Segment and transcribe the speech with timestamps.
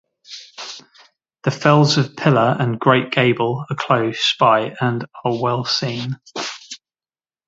[1.43, 6.15] The fells of Pillar and Great Gable are close by and are well seen.